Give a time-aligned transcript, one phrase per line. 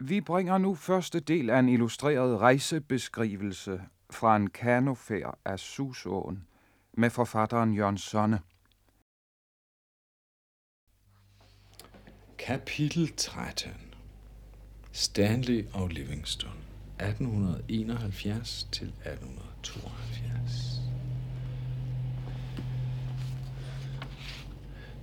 [0.00, 6.46] Vi bringer nu første del af en illustreret rejsebeskrivelse fra en kanofærd af Susåen
[6.92, 8.40] med forfatteren Jørgen Sonne.
[12.38, 13.70] Kapitel 13
[14.92, 16.60] Stanley og Livingstone
[17.00, 20.80] 1871 til 1872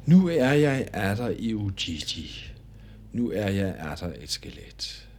[0.06, 2.51] Nu er jeg atter i Ujiji.
[3.12, 5.10] Nu er jeg atter et skelet.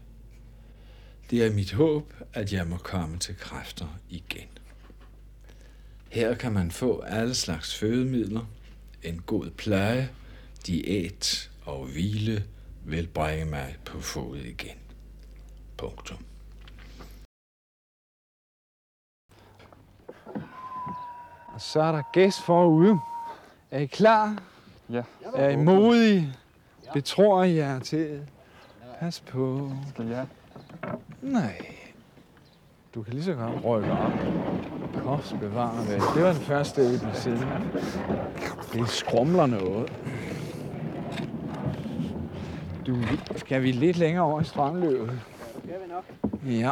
[1.31, 4.49] Det er mit håb, at jeg må komme til kræfter igen.
[6.09, 8.45] Her kan man få alle slags fødemidler,
[9.03, 10.11] en god pleje,
[10.67, 12.45] diæt og hvile
[12.85, 14.77] vil bringe mig på fod igen.
[15.77, 16.25] Punktum.
[21.55, 22.99] Og så er der gæst forude.
[23.71, 24.43] Er I klar?
[24.91, 25.03] Ja.
[25.35, 26.35] Er I modige?
[26.95, 28.21] Betror jer til?
[29.01, 29.73] Pas på.
[29.89, 30.27] Skal jeg?
[31.23, 31.67] Nej.
[32.95, 34.13] Du kan lige så godt rykke op.
[35.03, 36.01] Kost bevarer væk.
[36.15, 37.47] Det var den første episode.
[38.73, 39.93] Det skrumler noget.
[42.87, 42.97] Du,
[43.37, 45.21] skal vi lidt længere over i strømløbet?
[45.65, 46.05] Skal vi nok.
[46.47, 46.71] Ja.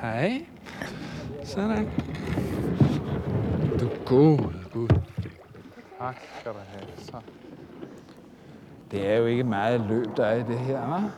[0.00, 0.46] Hej.
[1.44, 1.90] Sådan.
[3.80, 4.38] Du god,
[4.72, 4.88] Gud.
[5.98, 6.86] Tak skal du have.
[6.98, 7.12] Så.
[8.90, 11.10] Det er jo ikke meget løb, der er i det her, hva'?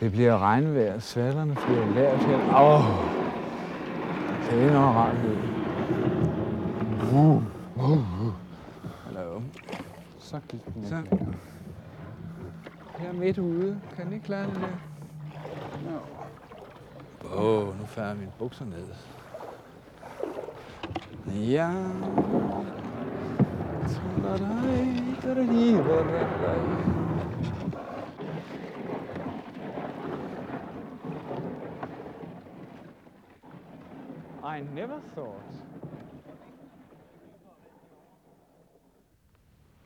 [0.00, 2.36] Det bliver regnvejr, svallerne flyver lavt her.
[2.36, 2.84] Åh, oh,
[4.50, 5.38] det er noget rart løb.
[7.12, 7.42] Uh,
[7.76, 8.32] uh, uh.
[9.04, 9.40] Hallo.
[10.18, 10.96] Så gik den Så.
[12.98, 13.80] Her midt ude.
[13.96, 14.68] Kan den ikke klare det der?
[17.36, 18.86] Åh, oh, nu falder mine bukser ned.
[21.34, 21.70] Ja.
[23.88, 27.00] Tadadai, tadadi, tadadai.
[34.42, 35.60] I never thought.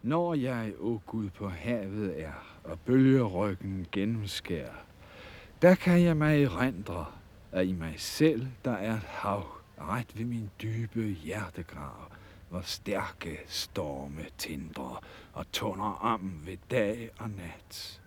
[0.02, 4.84] Når jeg, o oh Gud, på havet er, og bølgeryggen gennemskærer,
[5.62, 7.06] der kan jeg mig erindre,
[7.52, 9.46] at i mig selv, der er et hav,
[9.78, 12.10] ret ved min dybe hjertegrav,
[12.54, 18.00] hvor stærke storme tindrer og tunder om ved dag og nat.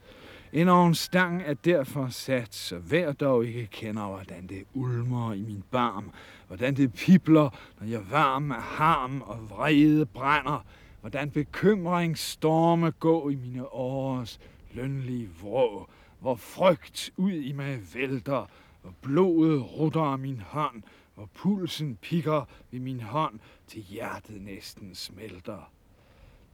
[0.53, 5.63] En ovnstang er derfor sat, så hver dog ikke kender, hvordan det ulmer i min
[5.71, 6.11] barm,
[6.47, 7.49] hvordan det pipler,
[7.79, 10.65] når jeg varm af harm og vrede brænder,
[11.01, 14.39] hvordan bekymring storme gå i mine års
[14.73, 18.45] lønlige vrå, hvor frygt ud i mig vælter,
[18.81, 20.83] hvor blodet rutter af min hånd,
[21.15, 25.71] hvor pulsen pikker ved min hånd, til hjertet næsten smelter.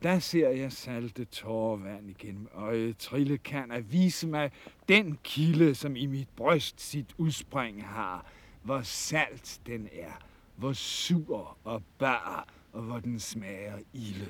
[0.03, 4.51] Der ser jeg salte tårvand igennem øjet trille kan at vise mig
[4.89, 8.25] den kilde, som i mit bryst sit udspring har,
[8.63, 10.11] hvor salt den er,
[10.55, 14.29] hvor sur og bar, og hvor den smager ilde.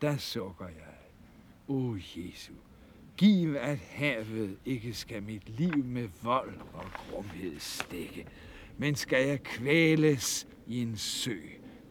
[0.00, 0.94] Der sukker jeg.
[1.68, 2.52] O Jesu,
[3.16, 8.26] giv at havet ikke skal mit liv med vold og grumhed stikke,
[8.78, 11.38] men skal jeg kvæles i en sø,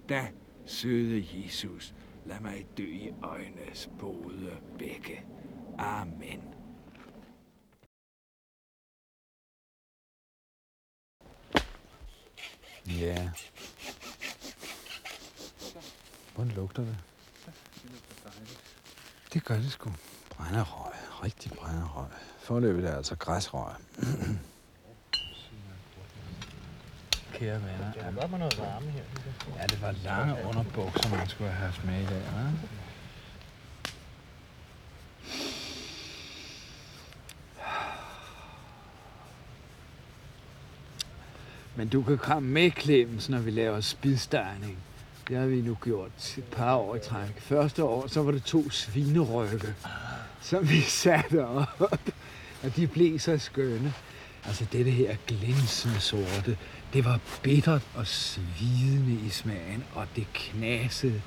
[0.10, 0.28] da
[0.66, 1.94] søde Jesus,
[2.26, 5.26] lad mig dø i øjnes både bække.
[5.78, 6.42] Amen.
[12.88, 13.30] Ja.
[16.36, 16.98] Hvordan lugter det?
[19.34, 19.92] Det gør det sgu.
[20.30, 20.94] Brænderøg.
[21.24, 22.10] Rigtig brænderøg.
[22.40, 23.76] Forløbet er altså græsrøg.
[27.36, 27.92] Kære venner.
[27.94, 29.02] Det var godt med noget varme her.
[29.60, 32.68] Ja, det var lange underbukser, man skulle have haft med i dag, hva'?
[41.76, 44.78] Men du kan komme med, Clemens, når vi laver spidstegning.
[45.28, 47.40] Det har vi nu gjort et par år i træk.
[47.42, 49.76] Første år, så var det to svinerygge,
[50.42, 51.82] som vi satte op.
[52.64, 53.94] Og de blev så skønne.
[54.46, 56.58] Altså det her glinsende sorte,
[56.96, 61.22] det var bittert og svidende i smagen, og det knasede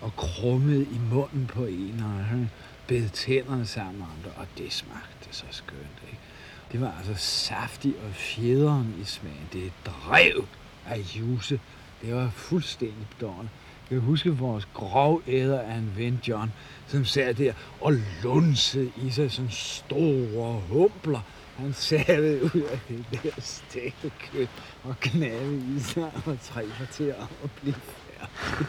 [0.00, 2.50] og krummede i munden på en, og han
[2.86, 6.02] bed tænderne sammen om det, og det smagte så skønt.
[6.06, 6.18] Ikke?
[6.72, 9.48] Det var altså saftig og fjederen i smagen.
[9.52, 10.46] Det drev
[10.86, 11.60] af juice.
[12.02, 13.50] Det var fuldstændig bedårende.
[13.90, 16.52] Jeg kan huske vores grov æder af en ven, John,
[16.86, 21.20] som sad der og lunsede i sig som store humpler.
[21.58, 24.46] Han savede ud af det der stegte kød
[24.82, 28.66] og knævede i sig og tre kvarter om at blive færdig.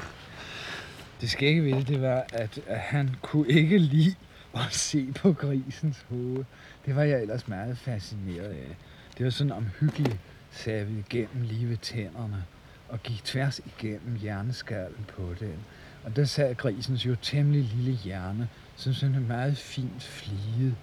[1.21, 4.15] Det skægge ved det, det var, at, at han kunne ikke lide
[4.53, 6.45] at se på grisens hoved.
[6.85, 8.77] Det var jeg ellers meget fascineret af.
[9.17, 10.17] Det var sådan omhyggeligt
[10.51, 12.43] savet igennem lige ved tænderne
[12.89, 15.59] og gik tværs igennem hjerneskallen på den.
[16.03, 20.75] Og der sad grisens jo temmelig lille hjerne, som sådan en meget fint fliget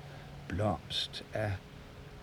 [0.48, 1.52] blomst af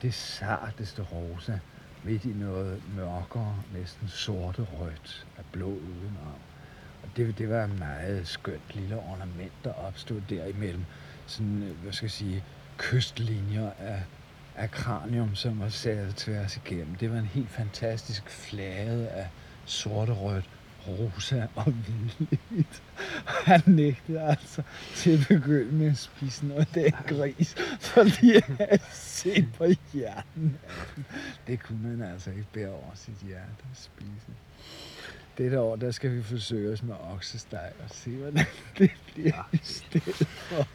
[0.04, 1.60] det sarteste rosa,
[2.04, 6.40] midt i noget mørkere, næsten sorte rødt af blå udenom.
[7.04, 10.86] Og det, det var et meget skønt lille ornament, der opstod derimellem
[11.26, 12.44] sådan, øh, hvad skal jeg sige,
[12.78, 14.04] kystlinjer af,
[14.56, 16.96] af kranium, som var sat tværs igennem.
[16.96, 19.28] Det var en helt fantastisk flade af
[19.66, 20.50] sorte rødt
[20.88, 22.84] rosa og hvidligt.
[23.26, 24.62] Han nægtede altså
[24.96, 29.66] til at begynde med at spise noget af den gris, fordi han havde set på
[29.94, 30.58] hjernen.
[31.48, 34.32] Det kunne man altså ikke bære over sit hjerte at spise.
[35.38, 38.46] Dette år, der skal vi forsøge os med oksesteg og se, hvordan
[38.78, 40.68] det bliver i stedet for.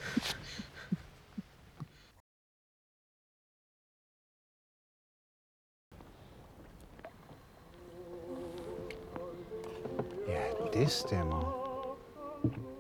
[10.89, 12.78] Ja, det stemmer.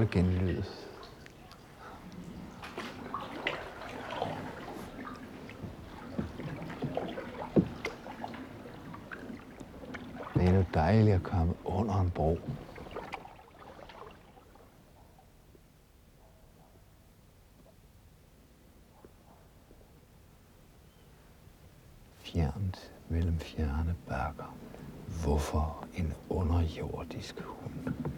[0.00, 0.62] Oh, genlyd.
[10.34, 12.38] Det er jo dejligt at komme under en bro.
[22.18, 24.56] Fjernt mellem fjerne bakker.
[25.24, 28.09] Hvorfor en underjordisk hund?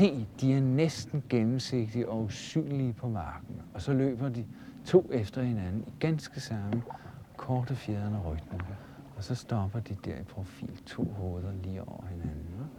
[0.00, 3.62] Se, de er næsten gennemsigtige og usynlige på marken.
[3.74, 4.46] Og så løber de
[4.84, 6.82] to efter hinanden i ganske samme
[7.36, 8.58] korte fjederne rytme.
[9.16, 12.70] Og så stopper de der i profil, to hoveder lige over hinanden.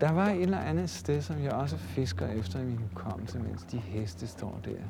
[0.00, 3.62] Der var et eller andet sted, som jeg også fisker efter i min hukommelse, mens
[3.62, 4.82] de heste står der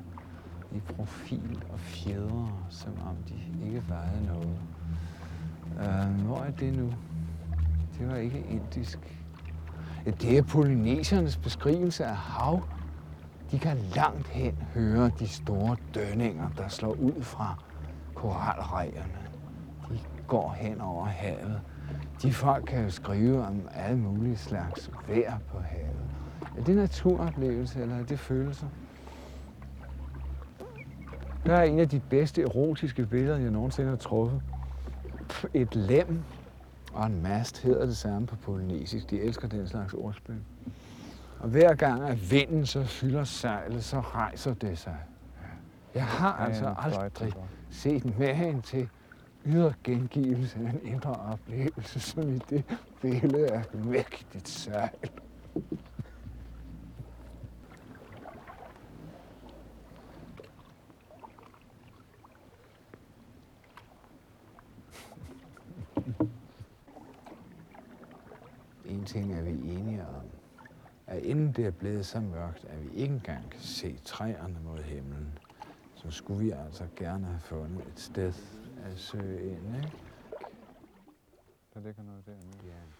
[0.77, 4.59] i profil og fjedre, som om de ikke vejede noget.
[5.67, 6.93] Uh, hvor er det nu?
[7.99, 9.22] Det var ikke indisk.
[10.05, 12.63] Det er polynesernes beskrivelse af hav.
[13.51, 17.63] De kan langt hen høre de store dønninger, der slår ud fra
[18.15, 19.19] koralrejerne.
[19.89, 21.61] De går hen over havet.
[22.23, 26.11] De folk kan jo skrive om alle mulige slags vejr på havet.
[26.59, 28.67] Er det naturoplevelse, eller er det følelser?
[31.47, 34.43] Der er en af de bedste erotiske billeder, jeg nogensinde har truffet.
[35.55, 36.23] Et lem
[36.95, 39.11] og en mast hedder det samme på polynesisk.
[39.11, 40.41] De elsker den slags ordspil.
[41.41, 44.97] Og hver gang at vinden så fylder sejlet, så rejser det sig.
[45.95, 47.33] Jeg har altså aldrig
[47.71, 48.89] set magen til
[49.47, 52.65] ydre gengivelse af en indre oplevelse, som i det
[53.01, 54.91] billede af et mægtigt sejl.
[68.85, 70.25] En ting er vi enige om,
[71.07, 74.79] at inden det er blevet så mørkt, at vi ikke engang kan se træerne mod
[74.79, 75.39] himlen,
[75.95, 78.33] så skulle vi altså gerne have fundet et sted
[78.85, 79.93] at søge ind, ikke?
[81.75, 82.67] Der ligger noget dernede.
[82.67, 82.93] Ja, en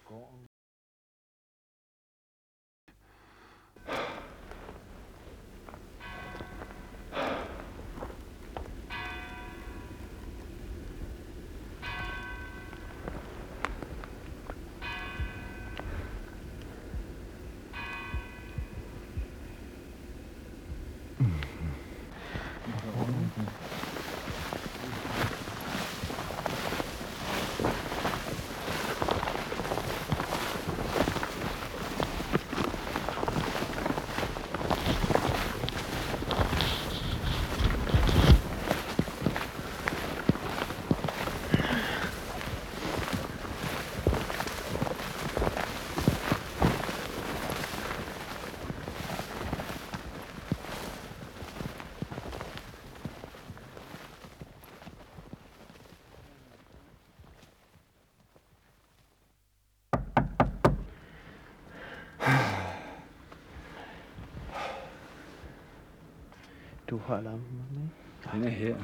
[67.09, 67.65] lampen.
[67.71, 68.37] ikke?
[68.37, 68.75] Den er her.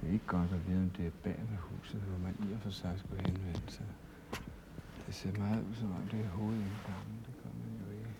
[0.00, 2.52] Det er ikke godt at vide, om det er bag ved huset, hvor man i
[2.54, 3.86] og for sig skulle henvende sig.
[5.06, 7.18] Det ser meget ud, som om det er hovedindgangen.
[7.26, 8.10] Det kommer man jo ikke.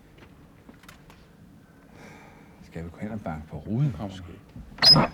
[2.63, 4.23] Skal vi gå hen og banke på ruden, måske?
[4.95, 5.09] Ja.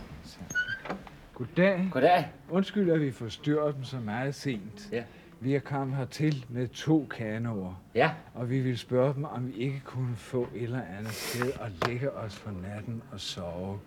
[1.33, 1.89] Goddag.
[1.91, 2.31] Goddag.
[2.49, 4.89] Undskyld, at vi forstyrrer dem så meget sent.
[4.91, 5.03] Ja.
[5.39, 9.53] Vi er kommet hertil med to kanoer, Ja, og vi vil spørge dem, om vi
[9.53, 13.79] ikke kunne få et eller andet sted at lægge os for natten og sove.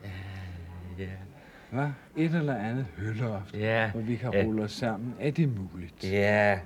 [0.99, 1.05] ja,
[1.71, 1.89] Hvad?
[2.17, 4.43] Et eller andet hølloft, ja, hvor vi kan Ja.
[4.45, 5.15] rulle os sammen.
[5.21, 6.05] Er det muligt?
[6.13, 6.59] ja.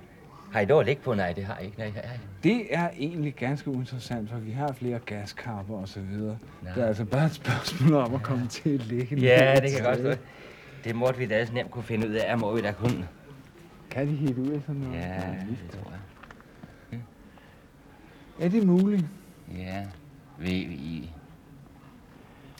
[0.53, 1.13] Har I lov at ligge på?
[1.13, 1.77] Nej, det har I ikke.
[1.77, 2.05] Nej, nej.
[2.43, 6.37] Det er egentlig ganske uinteressant, for vi har flere gaskapper og så videre.
[6.63, 6.73] Nej.
[6.73, 9.83] Det er altså bare et spørgsmål om at komme til at ligge Ja, det kan
[9.83, 10.23] godt stå.
[10.83, 13.07] Det måtte vi da også nemt kunne finde ud af, må vi da kunne.
[13.95, 14.95] Kan de helt ud af sådan noget?
[14.97, 15.91] Ja, det tror
[16.91, 16.99] jeg.
[18.39, 19.05] Er det muligt?
[19.57, 19.85] Ja,
[20.39, 21.09] vi, vi,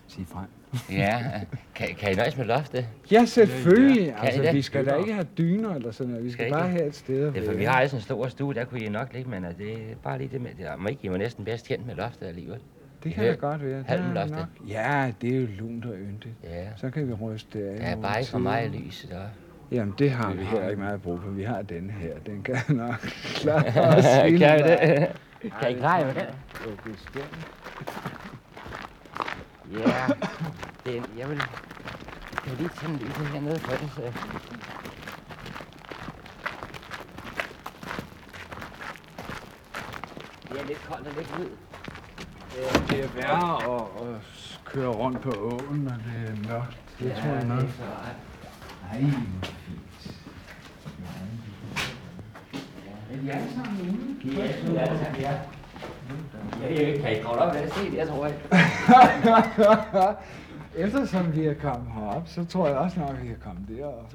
[0.07, 0.45] Sig frem.
[0.91, 1.19] ja.
[1.75, 2.87] Kan, kan I nøjes med loftet?
[3.11, 4.05] Ja, selvfølgelig.
[4.05, 6.25] Kan I altså, vi skal da ikke have dyner eller sådan noget.
[6.25, 8.27] Vi skal Skal bare have et sted at er, for vi har altså en stor
[8.27, 10.67] stue, der kunne I nok ligge, men altså, det er bare lige det med, det
[10.79, 12.59] må ikke, I var næsten bedst kendt med loftet alligevel.
[13.03, 13.29] Det kan Ja.
[13.29, 13.83] da godt være.
[13.87, 14.47] Halv loftet.
[14.67, 16.33] Ja, det er jo lunt og yndigt.
[16.43, 17.89] Ja, Så kan vi ryste af.
[17.91, 19.11] ja bare ikke for mig lyset.
[19.11, 19.27] Og...
[19.75, 20.69] Jamen, det har vi heller vi.
[20.71, 21.29] ikke meget brug for.
[21.29, 22.19] Vi har den her.
[22.25, 22.95] Den kan nok
[23.41, 24.63] klare os kan I vejen.
[24.63, 25.07] det?
[25.61, 26.25] Kan I klare jer med den?
[26.65, 27.47] Jo, bestemt.
[29.73, 30.07] Ja,
[30.85, 31.37] det, jeg vil,
[32.45, 34.01] jeg vil lige tænde lyset hernede for det, så...
[40.49, 41.49] Det er lidt koldt og lidt ud.
[42.89, 44.21] Det er værre at, at
[44.65, 46.77] køre rundt på åen, når det er mørkt.
[46.99, 47.59] Det tror jeg nok.
[48.91, 50.11] Ej, hvor fint.
[53.25, 54.35] Er de alle sammen ude?
[54.37, 54.43] Ja,
[54.75, 55.33] er alle sammen, ja.
[56.61, 58.35] Ja, ja, kan I kravle op og se det, jeg tror jeg.
[60.85, 64.13] Eftersom vi er kommet herop, så tror jeg også nok, at vi kan komme derop.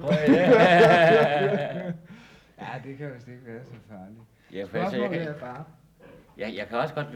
[2.59, 4.21] Ja, det kan vist ikke være så farligt.
[4.53, 5.65] Ja, for altså, jeg, kan, er bare...
[6.39, 7.07] jeg, jeg kan også godt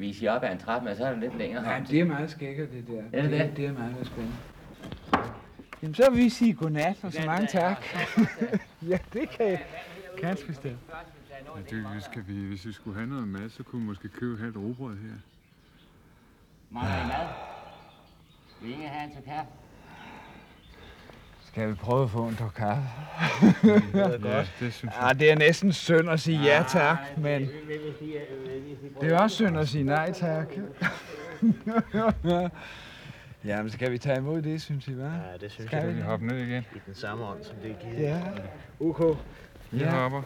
[0.00, 1.62] vise jer op ad en trappe, men så er det lidt længere.
[1.62, 3.18] Nej, det er meget skækkert, det der.
[3.18, 3.40] Er det det?
[3.40, 3.56] det?
[3.56, 4.36] Det er meget spændende.
[5.82, 7.84] Jamen, så vil vi sige godnat, og så mange tak.
[8.90, 9.64] ja, det kan jeg.
[10.20, 10.78] Ganske bestemt.
[11.56, 14.08] Ja, det, hvis, skal vi, hvis vi skulle have noget mad, så kunne vi måske
[14.08, 15.08] købe et robrød her.
[16.70, 17.26] Mangler I mad?
[18.62, 19.50] Vil ingen have en til kaffe?
[21.46, 22.88] Skal vi prøve at få en tår kaffe?
[23.98, 24.08] Ja,
[24.60, 24.92] det synes jeg.
[25.02, 27.48] Ja, det er næsten synd at sige ja tak, men
[29.00, 30.48] det er også synd at sige nej tak.
[33.44, 35.04] Jamen, skal vi tage imod det, synes I, hvad?
[35.06, 35.82] Ja, det synes Skal jeg?
[35.82, 36.64] Skal vi hoppe ned igen?
[36.76, 38.02] i den samme ånd, som det er givet.
[38.02, 38.22] Ja.
[38.80, 39.18] OK.
[39.70, 39.90] Vi Ja.
[39.90, 40.22] hopper.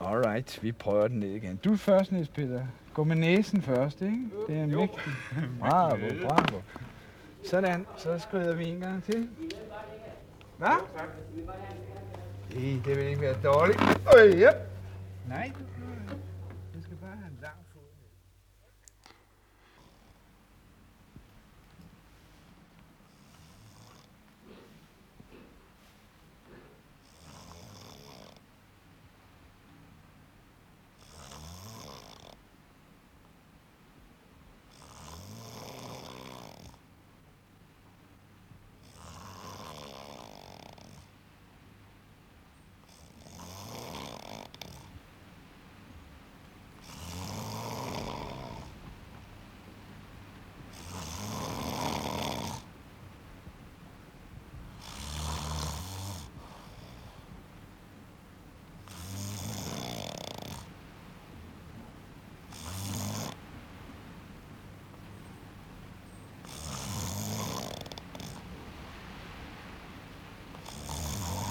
[0.00, 1.56] Alright, vi prøver den ned igen.
[1.56, 2.66] Du er først, Niels Peter.
[2.94, 4.30] Gå med næsen først, ikke?
[4.48, 5.00] Det er mægtigt.
[5.60, 6.62] Bravo, bravo.
[7.44, 9.28] Sådan, så skrider vi en gang til.
[10.58, 10.68] Hvad?
[12.52, 13.80] Det, det vil ikke være dårligt.
[14.16, 14.50] Øj, ja.
[15.28, 15.64] Nej, du,
[16.74, 17.82] du skal bare have en lang fod.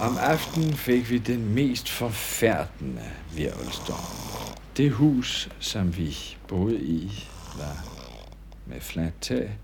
[0.01, 3.03] Om aftenen fik vi den mest forfærdende
[3.35, 4.57] virvelstorm.
[4.77, 7.23] Det hus, som vi boede i,
[7.57, 7.85] var
[8.65, 9.57] med fladt tag,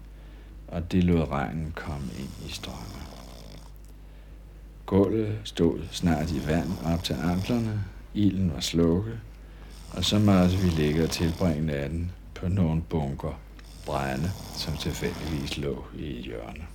[0.67, 3.01] og det lod regnen komme ind i strømme.
[4.85, 9.19] Gulvet stod snart i vand op til anklerne, ilden var slukket,
[9.91, 13.39] og så måtte vi ligge og tilbringe natten på nogle bunker
[13.85, 16.67] brænde, som tilfældigvis lå i et hjørne.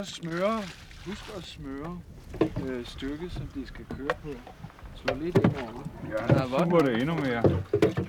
[0.00, 0.62] At smøre,
[1.06, 2.00] husk at smøre
[2.66, 4.28] øh, stykket, som de skal køre på.
[4.94, 5.82] Slå lidt ind over.
[6.10, 7.42] Ja, han suger det endnu mere.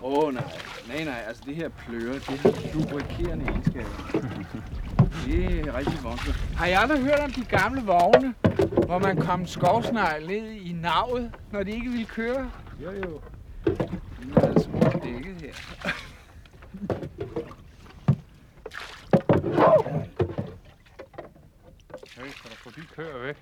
[0.01, 0.43] Åh oh, nej,
[0.88, 3.89] nej nej, altså det her pløre, det har lubrikerende egenskaber.
[5.25, 6.36] Det er rigtig voldsomt.
[6.57, 8.33] Har I aldrig hørt om de gamle vogne,
[8.86, 12.51] hvor man kom skovsnegl ned i navet, når de ikke ville køre?
[12.83, 13.21] Jo, jo.
[13.65, 13.71] De
[14.36, 14.69] er altså
[15.03, 15.53] dækket her.
[22.95, 23.38] køer væk?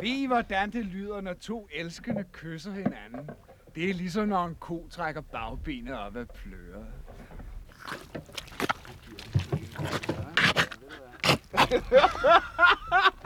[0.00, 3.30] Ved I, hvordan det lyder, når to elskende kysser hinanden?
[3.74, 6.86] Det er ligesom, når en ko trækker bagbenet op af pløret.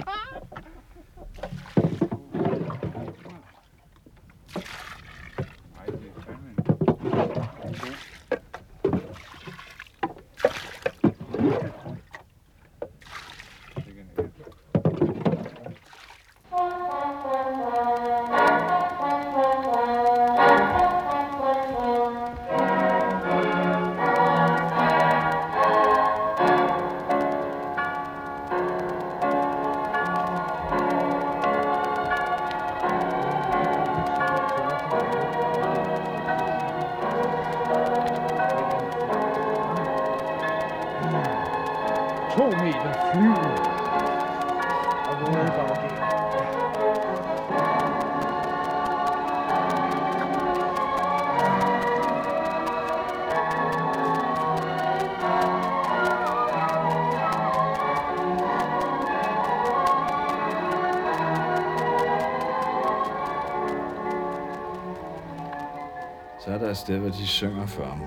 [66.48, 68.00] Så er der et sted, hvor de synger for ham.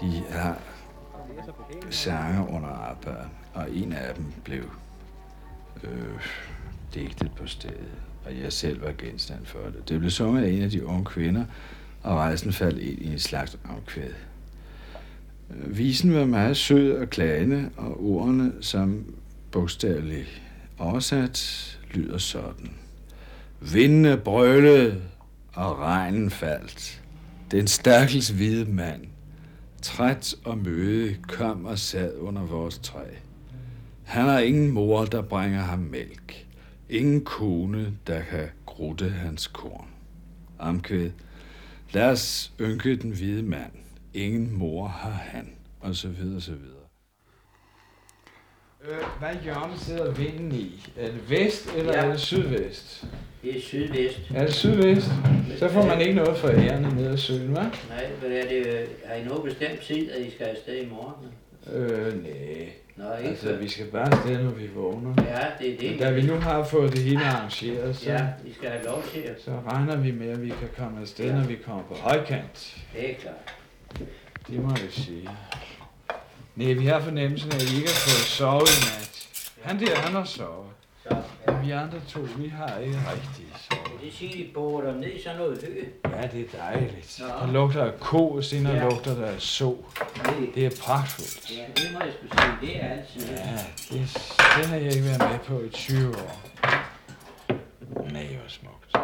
[0.00, 0.58] De har
[1.90, 4.70] sange under arbejde, og en af dem blev
[5.92, 6.20] øh,
[6.94, 7.88] digtet på stedet,
[8.24, 9.88] og jeg selv var genstand for det.
[9.88, 11.44] Det blev sunget af en af de unge kvinder,
[12.02, 14.12] og rejsen faldt ind i en slags afkvæd.
[15.50, 19.14] Øh, visen var meget sød og klagende, og ordene, som
[19.50, 20.42] bogstaveligt
[20.78, 22.70] oversat, lyder sådan.
[23.60, 25.02] Vindene brølede,
[25.52, 27.02] og regnen faldt.
[27.50, 29.02] Den stakkels hvide mand,
[29.82, 33.04] træt og møde, kom og sad under vores træ.
[34.08, 36.46] Han har ingen mor, der bringer ham mælk.
[36.90, 39.88] Ingen kone, der kan grutte hans korn.
[40.58, 41.10] Omkvæd.
[41.92, 43.72] Lad os ynke den hvide mand.
[44.14, 45.50] Ingen mor har han.
[45.80, 46.74] Og så videre, og så videre.
[48.84, 50.88] Øh, hvad hjørne sidder vinden i?
[50.96, 52.04] Er det vest, eller Ja.
[52.04, 53.06] er det sydvest?
[53.42, 54.20] Det er sydvest.
[54.34, 55.08] Er det sydvest?
[55.58, 57.88] Så får man ikke noget for ærende ned ad søen, hva'?
[57.88, 58.88] Nej, hvad er det?
[59.04, 61.26] Har I noget bestemt tid, at I skal afsted i morgen?
[61.74, 62.68] Øh, nej.
[62.98, 63.28] Nå, ikke?
[63.30, 65.14] Altså, vi skal bare afsted, når vi vågner.
[65.18, 65.98] Ja, det er det.
[66.00, 69.22] Da vi nu har fået det hele arrangeret, så, Ja, I skal have lov til
[69.44, 71.32] så regner vi med, at vi kan komme afsted, Ja.
[71.34, 72.76] når vi kommer på højkant.
[72.94, 73.54] Det er klart.
[74.48, 75.28] Det må jeg sige.
[76.56, 79.28] Nej, vi har fornemmelsen af, at I ikke har fået sovet i nat.
[79.62, 80.66] Han der, han har sovet.
[81.64, 84.00] Vi andre to, vi har ikke rigtig sovet.
[84.02, 85.84] Det siger, de bor der ned i sådan noget hø.
[86.10, 87.20] Ja, det er dejligt.
[87.20, 87.26] Nå.
[87.26, 88.82] Der lugter af ko, og senere Ja.
[88.84, 89.76] lugter der af så.
[90.24, 91.50] Det, Det er pragtfuldt.
[91.50, 92.52] ja, det må jeg skulle sige.
[92.60, 93.36] Det er altid.
[93.36, 93.58] Ja,
[93.90, 96.40] det, den har jeg ikke været med på i 20 år.
[98.12, 98.96] Nej, hvor smukt.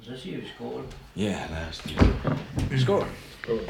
[0.00, 0.82] Så siger vi skål.
[1.16, 1.96] Ja, lad os det.
[2.80, 3.06] Skål.
[3.42, 3.60] Skål.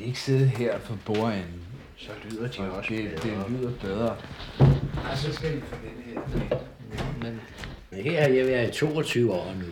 [0.00, 1.62] Vil ikke sidde her for bordenden?
[1.96, 4.16] Så lyder de Og det, det lyder bedre.
[5.08, 6.20] Ej, så skal I få den her.
[7.22, 7.40] Men,
[7.90, 9.64] men her har jeg været i 22 år nu.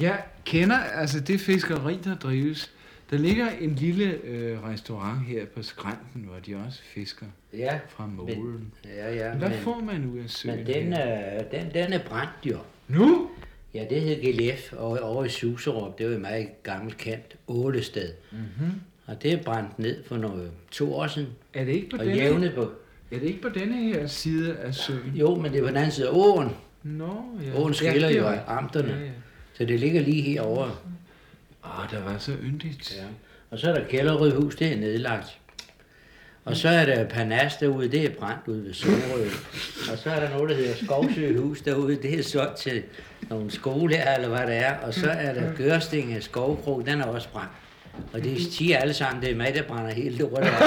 [0.00, 2.72] Jeg kender altså det fiskeri, der drives.
[3.10, 8.06] Der ligger en lille øh, restaurant her på skrænten, hvor de også fisker Ja, fra
[8.06, 8.72] målen.
[8.84, 9.34] ja, ja.
[9.34, 10.56] Hvad men, får man ud af søen?
[10.56, 10.98] men den, her?
[11.04, 12.58] er, den, den er brændt jo.
[12.88, 13.30] Nu?
[13.74, 15.98] Ja, det hed Gelef over, over i Suserup.
[15.98, 18.12] Det var et meget gammelt kendt ålested.
[18.32, 18.72] Mm-hmm.
[19.06, 21.28] Og det er brændt ned for nogle to år siden.
[21.54, 22.62] Er det ikke på Og denne, på.
[23.10, 25.12] er det ikke på denne her side af søen?
[25.14, 26.56] Jo, men det er på den anden side af åen.
[26.82, 27.60] Nå, ja.
[27.60, 28.92] Åen skiller jo af amterne.
[28.92, 29.10] Ja, ja.
[29.54, 30.70] Så det ligger lige herovre.
[31.64, 32.96] Åh, der var så yndigt.
[32.96, 33.04] Ja.
[33.50, 35.38] Og så er der Kælderød hus, det er nedlagt.
[36.44, 39.24] Og så er der Panas derude, det er brændt ude ved Sorø.
[39.92, 42.82] Og så er der noget, der hedder Skovsøhus derude, det er solgt til
[43.30, 44.74] nogle skoler, eller hvad det er.
[44.76, 47.50] Og så er der Gørstinge Skovbro, den er også brændt.
[48.12, 50.52] Og det siger alle sammen, det er mig, der brænder helt lortet af.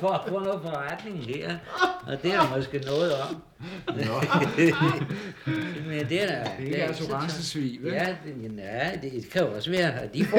[0.00, 1.56] For at få noget forretning her.
[2.06, 3.42] Og det er der måske noget om.
[5.86, 6.44] Men det er der.
[6.58, 7.92] Det er assurancesvig, vel?
[7.92, 9.92] Ja, det, ja, det kan jo også være.
[9.92, 10.38] at De får,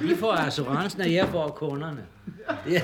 [0.00, 2.04] de får assurancen, og jeg får kunderne.
[2.64, 2.64] Det,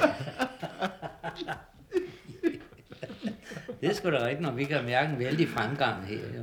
[3.80, 6.16] det er sgu da rigtigt, når vi kan mærke en vældig fremgang her.
[6.16, 6.42] Jo.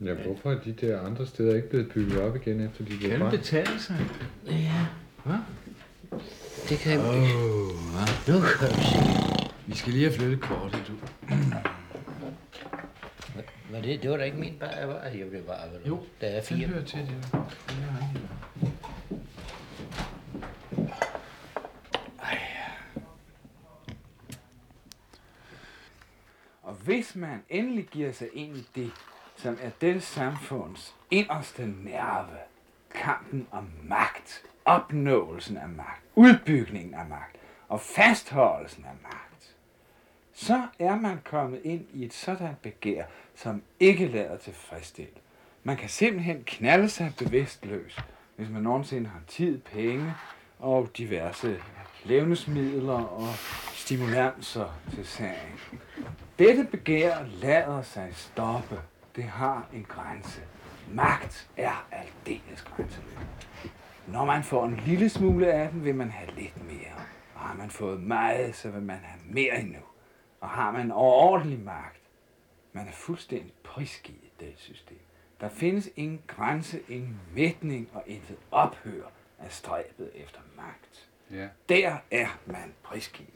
[0.00, 3.00] Ja, hvorfor er de der andre steder ikke blevet bygget op igen, efter de blev
[3.00, 3.38] Kan det brændt?
[3.40, 3.96] betale sig?
[4.46, 4.86] Ja.
[6.68, 7.20] Det kan Åh, oh.
[7.92, 8.04] hva?
[8.32, 9.50] Nu kan vi se.
[9.66, 10.92] Vi skal lige have flyttet kortet, du.
[13.70, 15.08] Var det, det var da ikke min bar, var?
[15.08, 15.86] Jo, det var vel.
[15.88, 16.66] Jo, Der er Den fire.
[16.68, 17.40] hører til det.
[26.62, 28.90] Og hvis man endelig giver sig ind i det,
[29.38, 32.38] som er dette samfunds inderste nerve,
[32.94, 37.36] kampen om magt, opnåelsen af magt, udbygningen af magt
[37.68, 39.56] og fastholdelsen af magt,
[40.32, 45.14] så er man kommet ind i et sådan begær, som ikke lader tilfredsstille.
[45.64, 47.98] Man kan simpelthen knalde sig bevidstløs,
[48.36, 50.14] hvis man nogensinde har tid, penge
[50.58, 51.62] og diverse
[52.04, 53.28] levnedsmidler og
[53.72, 55.60] stimulanser til sagen.
[56.38, 58.80] Dette begær lader sig stoppe.
[59.18, 60.42] Det har en grænse.
[60.90, 63.18] Magt er aldeles grænseløs.
[64.06, 66.94] Når man får en lille smule af den, vil man have lidt mere.
[67.34, 69.80] Og har man fået meget, så vil man have mere endnu.
[70.40, 72.00] Og har man overordentlig magt,
[72.72, 75.00] man er fuldstændig prisgivet det system.
[75.40, 79.06] Der findes ingen grænse, ingen mætning og intet ophør
[79.38, 81.08] af stræbet efter magt.
[81.30, 81.48] Ja.
[81.68, 83.30] Der er man prisgivet.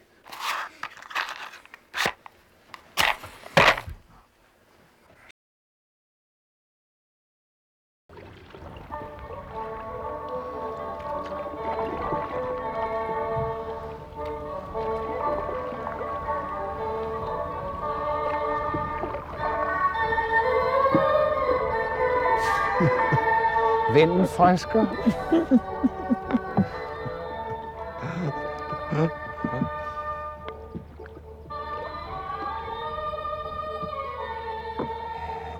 [23.93, 24.87] Vinden frisker.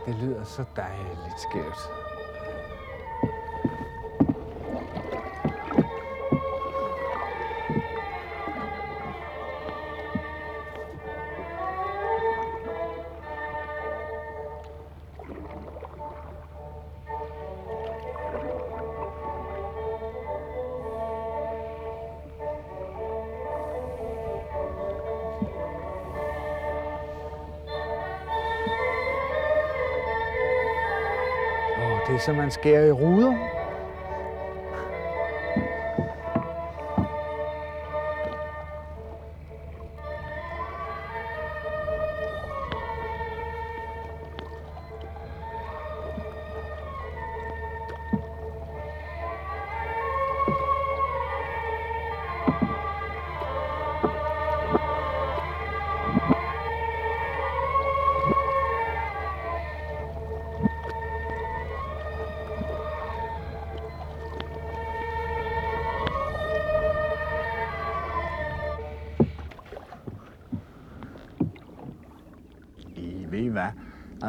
[0.07, 2.02] Det lyder så dejligt skævt.
[32.13, 33.62] Det er som man skærer i ruder.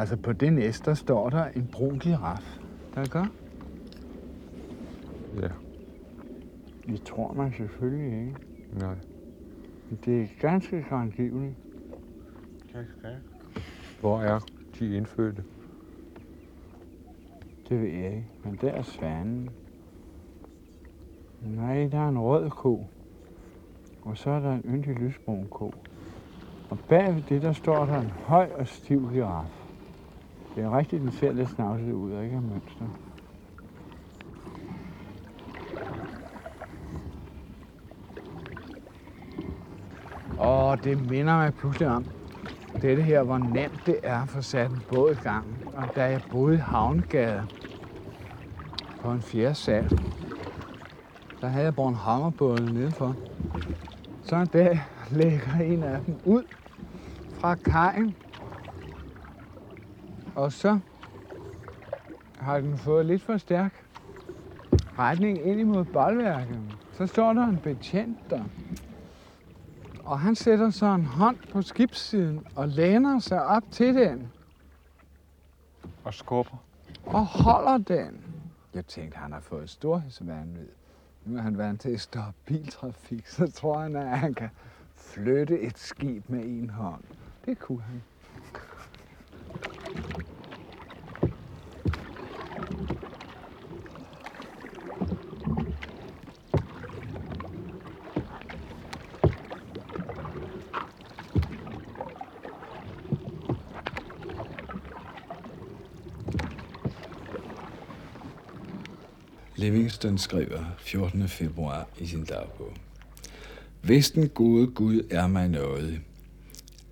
[0.04, 2.58] Altså på det næste, der står der en brun giraf.
[2.94, 3.26] Der gør?
[5.40, 5.48] Ja.
[6.86, 8.36] Det tror man selvfølgelig ikke.
[8.72, 8.94] Nej.
[9.90, 11.54] Men Det er ganske grangivligt.
[14.00, 14.40] Hvor er
[14.78, 15.44] de indfødte?
[17.68, 19.50] Det ved jeg ikke, men der er svanen.
[21.42, 22.86] Nej, der er en rød ko.
[24.02, 25.72] Og så er der en yndig lysbrun ko.
[26.70, 29.63] Og bag ved det, der står der en høj og stiv giraf.
[30.54, 32.88] Det er rigtigt, den ser lidt snavset ud og ikke har mønster.
[40.38, 42.06] Og det minder mig pludselig om,
[42.82, 45.46] dette her, hvor nemt det er at få sat en båd i gang.
[45.74, 47.46] Og da jeg boede i Havngade
[49.02, 49.90] på en fjerde sal,
[51.40, 53.16] der havde jeg Bornholmerbåden nedenfor.
[54.22, 56.44] Så en dag lægger en af dem ud
[57.32, 58.16] fra kajen.
[60.36, 60.78] Og så
[62.38, 63.84] har den fået lidt for stærk
[64.98, 66.60] retning ind imod boldværket.
[66.92, 68.44] Så står der en betjent der.
[70.04, 74.32] og han sætter så en hånd på skibssiden og læner sig op til den
[76.04, 76.56] Og skubber.
[77.06, 78.24] og holder den.
[78.74, 80.68] Jeg tænkte, han har fået storhedsvandvid.
[81.24, 84.48] Nu er han vant til at stoppe biltrafik, så tror han, at han kan
[84.94, 87.02] flytte et skib med en hånd.
[87.44, 88.02] Det kunne han.
[110.04, 111.28] Livingston skriver 14.
[111.28, 112.72] februar i sin dagbog.
[113.82, 116.00] Hvis den gode Gud er mig noget,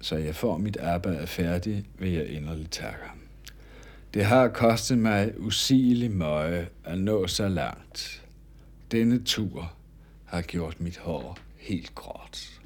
[0.01, 3.19] så jeg får mit arbejde færdigt, vil jeg inderligt takke ham.
[4.15, 8.25] Det har kostet mig usigelig møje at nå så langt.
[8.93, 9.73] Denne tur
[10.25, 12.61] har gjort mit hår helt gråt.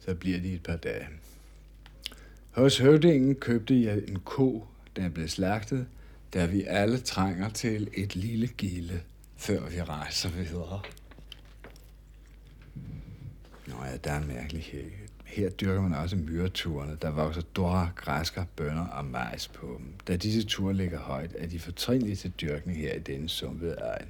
[0.00, 1.06] Så bliver det et par dage.
[2.50, 5.86] Hos høvdingen købte jeg en ko, den blev slagtet,
[6.34, 9.00] da vi alle trænger til et lille gilde,
[9.36, 10.82] før vi rejser videre.
[13.66, 14.82] Nå ja, der er en mærkelig her.
[15.24, 19.94] Her dyrker man også myreturene, der vokser dora, græsker, bønner og majs på dem.
[20.08, 24.08] Da disse ture ligger højt, er de fortrinlige til dyrkning her i denne sumpede egen.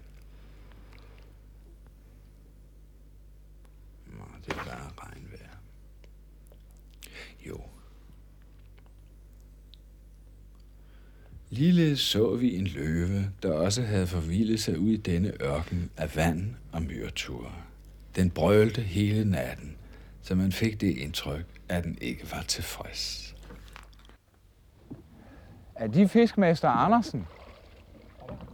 [4.06, 5.56] Nå, det er bare regnvejr.
[7.46, 7.61] Jo,
[11.52, 16.16] Ligeledes så vi en løve, der også havde forvildet sig ud i denne ørken af
[16.16, 17.52] vand og myreture.
[18.16, 19.76] Den brølte hele natten,
[20.22, 23.34] så man fik det indtryk, at den ikke var tilfreds.
[25.74, 27.26] Er de fiskemester Andersen?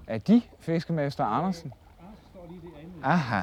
[0.06, 1.72] Er de fiskemester Andersen?
[3.02, 3.40] Aha.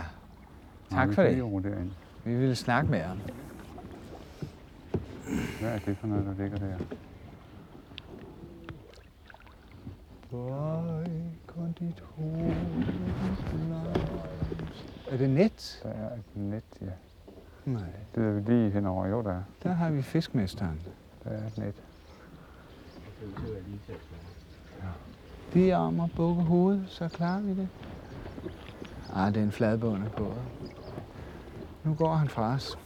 [0.92, 1.92] Tak for det.
[2.26, 3.18] Vi ville snakke med ham.
[5.60, 6.78] Hvad er det for noget, der ligger der?
[10.32, 11.06] Bøj
[11.48, 12.56] kun dit hoved
[15.12, 15.80] Er det net?
[15.84, 16.86] Der er et net, ja.
[17.66, 17.82] Nej.
[18.16, 19.08] Det er lige henover.
[19.08, 19.44] Jo, der er.
[19.64, 20.82] Der har vi fiskmesteren.
[21.24, 21.76] Der er et net.
[25.54, 27.68] Det er om at bukke hovedet, så klarer vi det.
[29.14, 30.34] Ah, det er en fladbundet båd.
[31.84, 32.78] Nu går han fra os.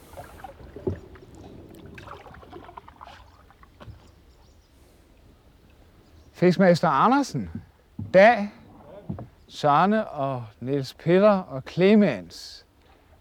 [6.40, 7.50] Fiskmester Andersen,
[8.14, 8.52] Dag,
[9.48, 12.66] Sarne og Niels Peter og Clemens.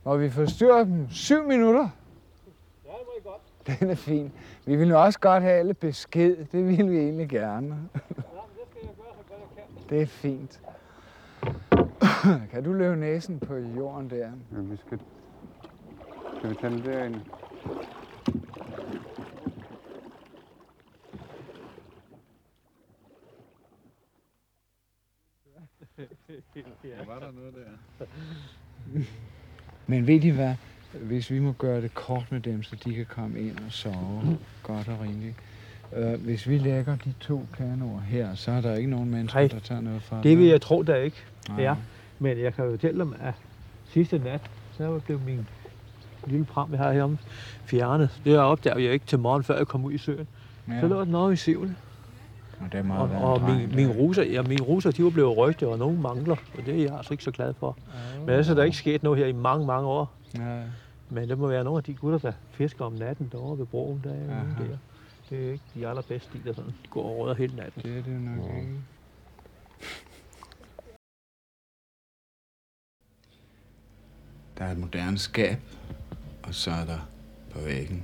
[0.03, 1.89] Må vi forstyrre dem syv minutter?
[2.85, 3.41] Ja, det må I godt.
[3.79, 4.31] Den er fin.
[4.65, 6.45] Vi vil nu også godt have alle besked.
[6.51, 7.89] Det vil vi egentlig gerne.
[9.89, 10.61] Det er fint.
[12.51, 14.17] kan du løbe næsen på jorden der?
[14.17, 14.99] Ja, vi skal...
[16.37, 17.21] Skal vi tage den derinde?
[27.07, 28.05] Var der noget der?
[29.87, 30.55] Men ved de hvad?
[30.93, 34.37] Hvis vi må gøre det kort med dem, så de kan komme ind og sove
[34.63, 35.35] godt og rimeligt.
[35.97, 39.47] Uh, hvis vi lægger de to kanoer her, så er der ikke nogen mennesker, Nej,
[39.47, 41.17] der tager noget fra Det vil jeg tro, der ikke
[41.49, 41.63] Nej.
[41.63, 41.75] er.
[42.19, 43.33] Men jeg kan jo fortælle dem, at
[43.85, 45.47] sidste nat, så blev min
[46.27, 47.17] lille pram, jeg har herom,
[47.65, 48.21] fjernet.
[48.25, 50.27] Det opdagede jeg ikke til morgen, før jeg kom ud i søen.
[50.67, 50.79] Ja.
[50.79, 51.77] Så lå den over i siven.
[52.61, 55.09] Og, det Og, være en og dreng, min, min ruser, ja, mine ruser, de var
[55.09, 56.35] blevet rygte, og nogle mangler.
[56.57, 57.77] Og det er jeg altså ikke så glad for.
[58.19, 60.11] Men ellers er der ikke sket noget her i mange, mange år.
[60.37, 60.61] Ja.
[61.09, 64.01] Men det må være nogle af de gutter, der fisker om natten derovre ved broen.
[64.03, 64.63] Der er Aha.
[64.63, 64.77] der.
[65.29, 67.81] Det er ikke de allerbedste, de der sådan går og rødder hele natten.
[67.81, 68.73] Det er det nok ikke.
[74.57, 75.59] Der er et moderne skab,
[76.43, 76.99] og så er der
[77.51, 78.03] på væggen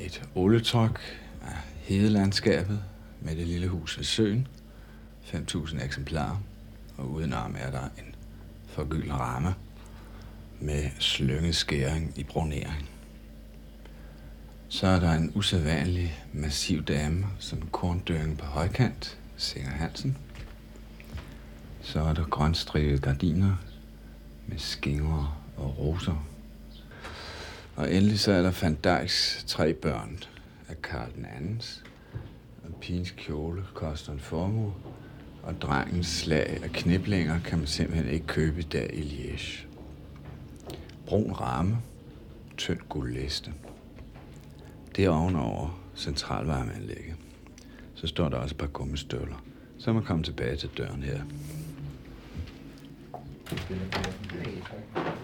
[0.00, 1.00] et olietryk
[1.42, 2.82] af hedelandskabet
[3.24, 4.48] med det lille hus ved søen.
[5.24, 6.42] 5.000 eksemplarer.
[6.96, 8.14] Og udenom er der en
[8.66, 9.54] forgyldt ramme
[10.60, 12.88] med slynget skæring i bronering.
[14.68, 20.16] Så er der en usædvanlig massiv dame, som korndøring på højkant, Singer Hansen.
[21.82, 23.56] Så er der grønstribede gardiner
[24.46, 26.26] med skinger og roser.
[27.76, 30.18] Og endelig så er der Van Dijks tre børn
[30.68, 31.82] af Karl den andens.
[32.64, 34.72] Og pigens kjole koster en formue,
[35.42, 39.66] og drengens slag af kniblinger kan man simpelthen ikke købe der i Liège.
[41.06, 41.78] Brun ramme,
[42.56, 43.52] tynd guldliste.
[44.96, 47.14] Det er ovenover centralvarmeanlægget.
[47.94, 49.44] Så står der også et par gummistøvler.
[49.78, 51.20] Så er man kommet tilbage til døren her.
[53.54, 55.22] Jeg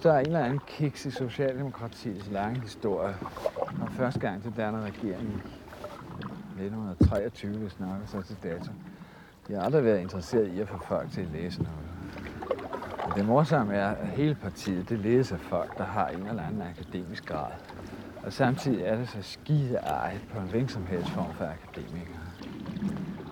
[0.00, 3.14] synes, der er en eller anden kiks i Socialdemokratiets lange historie.
[3.82, 5.42] Og første gang til danner regeringen
[6.58, 8.72] i 1923, hvis snakker så til dato.
[9.48, 11.78] De har aldrig været interesseret i at få folk til at læse noget.
[13.06, 16.42] Men det morsomme er, at hele partiet, det ledes af folk, der har en eller
[16.42, 17.52] anden akademisk grad.
[18.24, 22.26] Og samtidig er det så skide ej på en hvilken som helst form for akademikere.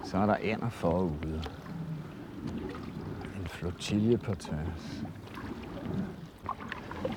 [0.04, 1.42] Så er der ender forude.
[3.40, 5.04] En flotilje på tværs.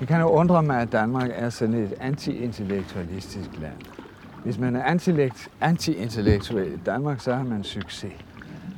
[0.00, 3.76] Det kan jo undre mig, at Danmark er sådan et anti-intellektualistisk land.
[4.44, 4.98] Hvis man er
[5.60, 8.12] anti-intellektuel i Danmark, så har man succes.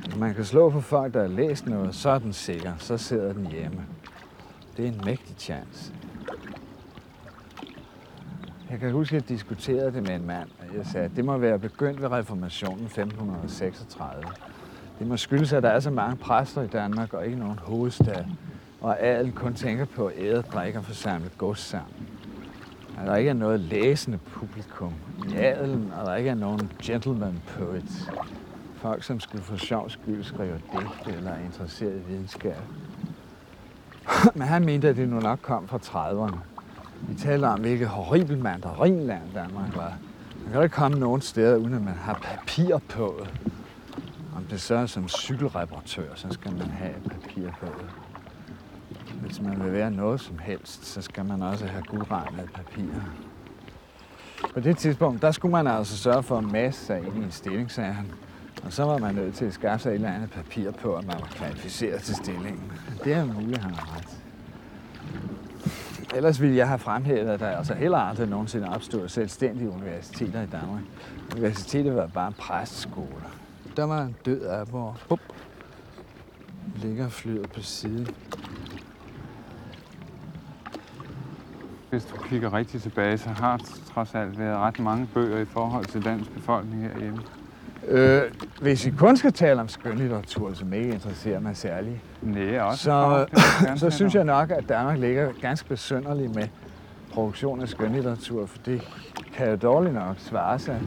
[0.09, 2.73] Når man kan slå på folk, der har læst noget, så er den sikker.
[2.77, 3.81] Så sidder den hjemme.
[4.77, 5.93] Det er en mægtig chance.
[8.71, 11.25] Jeg kan huske, at jeg diskuterede det med en mand, og jeg sagde, at det
[11.25, 14.23] må være begyndt ved reformationen 1536.
[14.99, 18.25] Det må skyldes, at der er så mange præster i Danmark og ikke nogen hovedstad
[18.85, 22.07] og adel kun tænker på at æde, drikke og forsamle gods sammen.
[22.97, 24.93] At der ikke er noget læsende publikum
[25.29, 28.09] i adelen, og der ikke er nogen gentleman poets.
[28.75, 32.57] Folk, som skulle for sjov skyld skrive digte eller er interesseret i videnskab.
[34.35, 36.37] Men han mente, at det nu nok kom fra 30'erne.
[37.01, 39.97] Vi taler om, hvilket horribelt mandarinland Danmark var.
[40.43, 43.25] Man kan ikke komme nogen steder, uden at man har papir på.
[44.35, 47.67] Om det så er som cykelreparatør, så skal man have papir på.
[49.21, 52.85] Hvis man vil være noget som helst, så skal man også have guldregnet papir.
[54.53, 57.31] På det tidspunkt, der skulle man altså sørge for at masse sig ind i en
[57.31, 58.11] stillingsagen.
[58.63, 61.07] Og så var man nødt til at skaffe sig et eller andet papir på, at
[61.07, 62.71] man var kvalificeret til stillingen.
[63.03, 64.17] Det er muligt, han har ret.
[66.15, 70.45] Ellers ville jeg have fremhævet, at der altså heller aldrig nogensinde opstod selvstændige universiteter i
[70.45, 70.83] Danmark.
[71.35, 73.27] Universitetet var bare en.
[73.77, 75.19] Der var en død af, hvor bup,
[76.75, 78.07] ligger flyet på siden.
[81.95, 85.45] Hvis du kigger rigtig tilbage, så har der trods alt været ret mange bøger i
[85.45, 87.19] forhold til dansk befolkning herhjemme.
[87.87, 88.21] Øh,
[88.61, 92.83] hvis I kun skal tale om skønlitteratur, som ikke interesserer mig særligt, Nej, også.
[92.83, 93.25] så,
[93.89, 96.47] så tale synes jeg nok, at Danmark ligger ganske besynderligt med
[97.13, 98.81] produktion af skønlitteratur, for det
[99.33, 100.81] kan jo dårligt nok svare sig.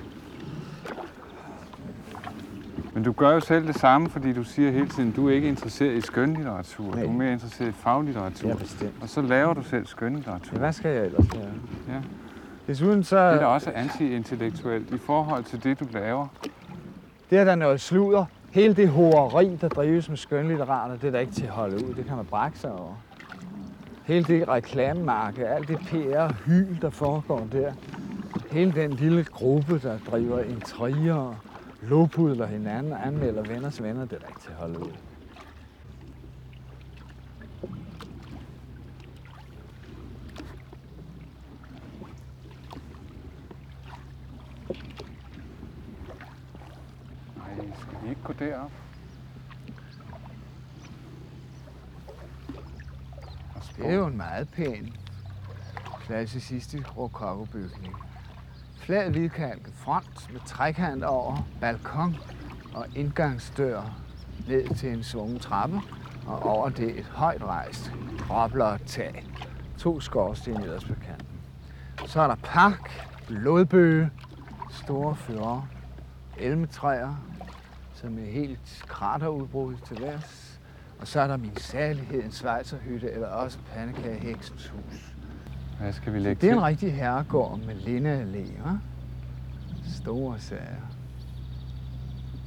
[2.98, 5.32] Men du gør jo selv det samme, fordi du siger hele tiden, at du er
[5.32, 6.94] ikke interesseret i skønlitteratur.
[6.94, 7.02] Nej.
[7.02, 8.48] Du er mere interesseret i faglitteratur.
[8.48, 8.94] Ja, bestemt.
[9.00, 10.52] Og så laver du selv skønlitteratur.
[10.52, 11.42] Ja, hvad skal jeg ellers gøre?
[11.88, 12.00] Ja.
[12.66, 13.16] Desuden så...
[13.16, 16.26] Det er da også anti-intellektuelt i forhold til det, du laver.
[17.30, 18.24] Det er der noget sludder.
[18.50, 21.94] Hele det horeri, der drives med skønlitterater, det er der ikke til at holde ud.
[21.94, 22.94] Det kan man brække sig over.
[24.04, 27.72] Hele det reklamemarked, alt det PR-hyl, der foregår der.
[28.50, 31.34] Hele den lille gruppe, der driver intriger,
[31.82, 34.92] lovpudler hinanden og anmelder venners venner, det er der ikke til at holde ud.
[47.36, 48.70] Nej, skal vi ikke gå derop?
[53.76, 54.92] Det er jo en meget pæn,
[56.00, 57.94] klassicistisk rokokobygning.
[58.88, 62.16] Flad hvidkalket front med trækant over, balkon
[62.74, 63.82] og indgangsdør
[64.46, 65.80] ned til en svungen trappe,
[66.26, 69.26] og over det et højt rejst gråblåt tag.
[69.78, 71.40] To skorsten nederst på kanten.
[72.06, 72.90] Så er der park,
[73.26, 74.10] blodbøge,
[74.70, 75.66] store fyre,
[76.38, 77.14] elmetræer,
[77.94, 80.60] som er helt kraterudbrud til værs.
[81.00, 85.17] Og så er der min særlighed, en svejserhytte, eller også pandekageheksens hus.
[85.80, 88.78] Hvad skal vi lægge Det er en rigtig herregård med lindeallé, hva'?
[90.02, 90.82] Store sager.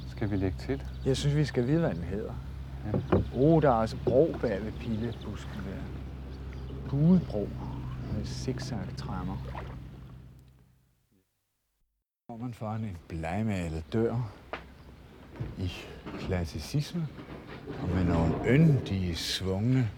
[0.08, 0.84] Skal vi lægge til?
[1.06, 2.34] Jeg synes, vi skal vide, hvad den hedder.
[2.86, 3.18] Ja.
[3.36, 5.84] Oh, der er også bro bag ved pilebusken der.
[6.90, 7.50] Budebro
[8.14, 9.38] med zigzag-træmmer.
[12.26, 14.32] Hvor man foran en blegmalet dør
[15.58, 15.72] i
[16.20, 17.08] klassicisme
[17.82, 19.90] og med nogle yndige, svungne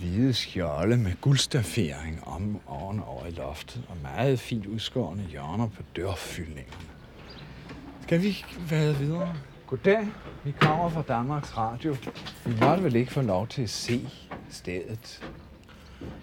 [0.00, 6.86] hvide skjolde med guldstafering om ovenover i loftet og meget fint udskårne hjørner på dørfyldningerne.
[8.02, 9.34] Skal vi vade videre?
[9.66, 10.08] Goddag,
[10.44, 11.96] vi kommer fra Danmarks Radio.
[12.44, 14.08] Vi måtte vel ikke få lov til at se
[14.50, 15.22] stedet?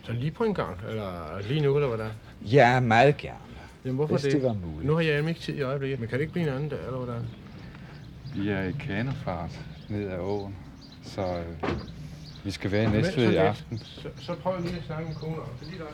[0.03, 2.11] Så lige på en gang, eller lige nu, eller hvordan?
[2.41, 3.37] Ja, meget gerne.
[3.85, 4.31] Jamen, hvorfor hvis det?
[4.31, 4.85] det var muligt.
[4.85, 6.79] Nu har jeg ikke tid i øjeblikket, men kan det ikke blive en anden dag,
[6.85, 7.21] eller hvordan?
[8.35, 9.59] Vi er i kanofart
[9.89, 10.55] ned ad åen,
[11.03, 11.69] så øh,
[12.47, 13.79] vi skal være i Næstved i aften.
[13.79, 15.67] Så, så prøv lige at snakke med konen om det.
[15.67, 15.85] Lige der.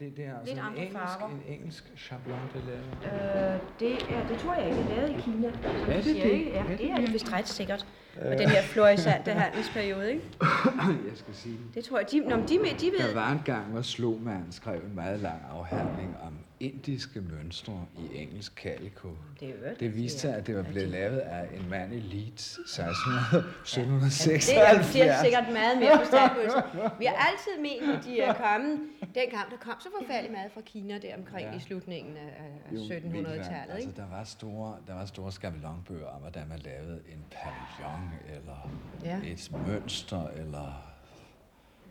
[0.00, 1.28] Det, det er altså Lidt en andre engelsk, farver.
[1.30, 3.54] en engelsk chablon, det lavet.
[3.54, 5.48] Øh, det, er, det tror jeg ikke er lavet i Kina.
[5.48, 6.32] Er det siger, det?
[6.32, 6.50] ikke?
[6.50, 7.04] Ja, Er det det er det?
[7.06, 7.86] det vist ret sikkert.
[8.22, 10.24] Med den her florissante handelsperiode, ikke?
[11.08, 13.08] Jeg skal sige Det tror jeg, de, når de, med, de ved...
[13.08, 18.16] Der var en gang, hvor Slogman skrev en meget lang afhandling om indiske mønstre i
[18.22, 19.08] engelsk calico.
[19.40, 22.00] Det, er jo Det viste sig, at det var blevet lavet af en mand i
[22.00, 25.20] Leeds 1600 Det er, 1776.
[25.20, 26.90] sikkert meget mere forstand på det.
[26.98, 28.78] Vi har altid ment, at de er kommet,
[29.14, 31.56] dengang der kom så forfærdelig meget fra Kina der omkring Ja.
[31.56, 33.74] i slutningen af af Jo, 1700-tallet.
[33.74, 38.70] Altså, der var store, der var store skabelonbøger om, hvordan man lavede en pavillon, eller
[39.04, 39.18] Ja.
[39.24, 40.86] et mønster, eller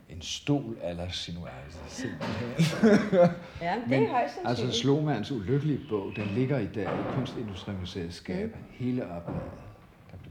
[0.08, 2.70] en stol eller sinuase, simpelthen.
[3.60, 4.72] Ja, det er højst altså.
[4.72, 8.62] Slogmans ulykkelige bog, den ligger i dag i Kunstindustrimuseets skab, Mm.
[8.70, 9.42] hele opladet.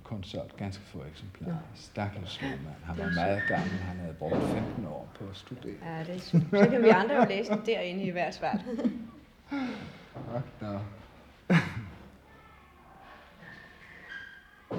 [0.10, 1.58] Kun solgt ganske få eksemplarer.
[1.76, 2.76] Stakkels Slogman.
[2.84, 5.76] Han var meget gammel, han havde brugt 15 år på at studere.
[5.86, 8.60] Ja, det er, så kan vi andre jo læse den derinde i hvert fald.
[10.14, 10.46] Fuck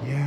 [0.07, 0.25] ja.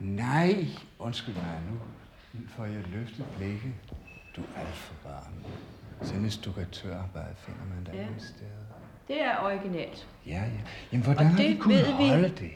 [0.00, 0.66] Nej,
[0.98, 1.78] undskyld mig nu.
[2.48, 3.72] Får jeg løftet blikket.
[4.36, 5.32] Du er alt for varm.
[6.02, 8.02] Sådan et stukkatørarbejde finder man da Ja.
[8.02, 8.75] ingen steder.
[9.08, 10.06] Det er originalt.
[10.26, 10.40] Ja, ja.
[10.92, 12.50] Jamen, hvordan Og har det de kunnet ved vi- holde det?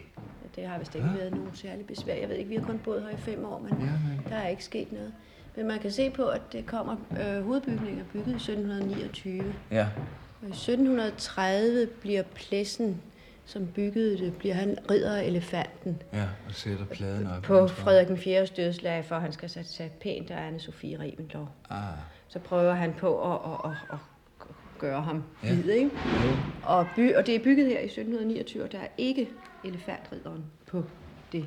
[0.56, 2.14] Det har vist ikke været nogen særlig besvær.
[2.14, 4.48] Jeg ved ikke, vi har kun boet her i fem år, men Ja, der er
[4.48, 5.12] ikke sket noget.
[5.56, 9.54] Men man kan se på, at det kommer øh, hovedbygninger bygget i 1729.
[9.70, 9.86] Ja.
[10.42, 13.00] Og i 1730 bliver pladsen,
[13.44, 16.02] som byggede det, bliver han ridder af elefanten.
[16.12, 17.42] Ja, og sætter pladen op.
[17.42, 18.46] På Frederik den 4.
[18.46, 21.46] dødslag, for at han skal sætte sig pænt af Anne-Sophie Reventlow.
[21.70, 21.76] Ah.
[22.28, 23.98] Så prøver han på at, at, at, at
[24.80, 25.54] gøre ham Ja.
[25.54, 25.90] hvid, ikke?
[26.62, 29.28] Og, by, og det er bygget her i 1729, og der er ikke
[29.64, 30.84] elefantridderen på
[31.32, 31.46] det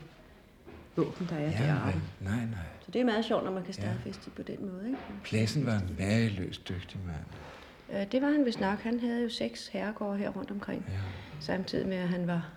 [0.95, 2.01] våben, der er Ja, deroppe.
[2.21, 2.45] nej, nej.
[2.85, 4.97] Så det er meget sjovt, når man kan stadfæste det på den måde, ikke?
[5.23, 7.99] Pladsen var en mageløst dygtig mand.
[8.01, 8.79] Øh, Det var han vist nok.
[8.79, 10.85] Han havde jo seks herregårde her rundt omkring.
[10.89, 10.93] Ja.
[11.39, 12.49] Samtidig med, at han var...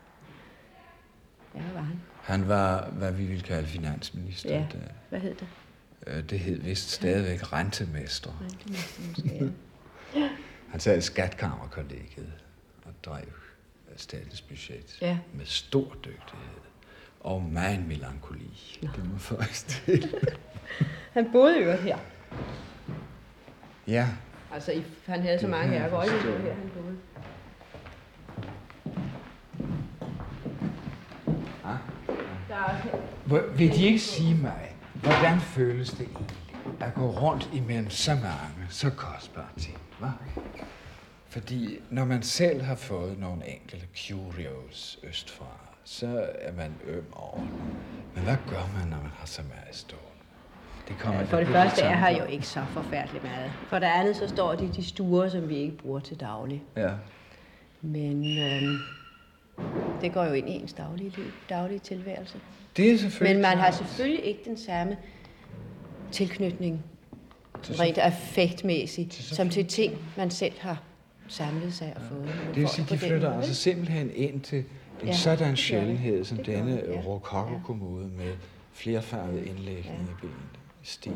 [1.54, 2.00] Ja, hvad var han?
[2.22, 4.54] Han var, hvad vi vil kalde finansminister.
[4.54, 4.78] Ja, Da.
[5.08, 5.46] hvad hed det?
[6.06, 8.30] Øh, Det hed vist stadigvæk rentemester.
[8.42, 9.52] Rentemester måske,
[10.16, 10.28] ja.
[10.76, 12.32] Han sad i skatkammerkollegiet
[12.84, 13.24] og drev
[13.96, 15.18] statens budget Ja.
[15.34, 16.60] med stor dygtighed
[17.20, 18.78] og meget melankoli.
[18.82, 19.18] Det må
[19.68, 20.14] til.
[21.14, 21.98] Han boede jo her.
[23.86, 24.08] Ja,
[24.52, 26.30] Altså, han havde så mange det forstå.
[26.30, 26.96] var her, han boede.
[32.50, 32.88] Også
[33.26, 36.45] Hvor- Vil de ikke sige mig, hvordan føles det egentlig
[36.80, 40.08] at gå rundt imellem så mange, så kostbare ting, hva?
[41.28, 45.46] Fordi når man selv har fået nogle enkelte curios østfra,
[45.84, 47.40] så er man øm over.
[48.14, 50.06] Men hvad gør man, når man har så meget stående?
[50.88, 53.52] Det kommer Ja, for det første er her jo ikke så forfærdeligt meget.
[53.68, 56.62] For det andet, så står de de stuer, som vi ikke bruger til daglig.
[56.76, 56.90] Ja.
[57.82, 58.78] Men øhm,
[60.00, 62.38] det går jo ind i ens daglige liv, daglige tilværelse.
[62.76, 64.96] Det er selvfølgelig Men man har selvfølgelig ikke den samme
[66.16, 66.82] tilknytning,
[67.62, 70.82] Til- rent affektmæssigt, som til ting, man selv har
[71.28, 72.34] samlet sig og fået.
[72.48, 74.58] Det vil sige, de flytter måde, altså simpelthen ind til
[75.02, 77.00] en Ja, sådan sjældenhed som Det denne de, ja.
[77.00, 78.32] rokoko-kommode med
[78.72, 80.34] flerfarvede indlægning i benet.
[80.82, 81.14] i sten.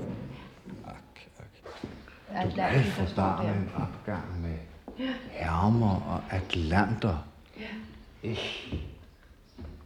[0.86, 0.94] Ak,
[1.38, 1.80] ak.
[2.28, 3.52] Atlanten, Alt der for står bare der.
[3.52, 4.54] en opgang med
[4.98, 5.12] Ja.
[5.30, 7.26] hermer og atlanter.
[7.60, 8.30] Ja.
[8.30, 8.74] Ich.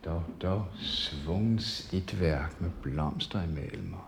[0.05, 3.93] Dog, dog svungen snitværk med blomster imellem.
[3.93, 4.01] og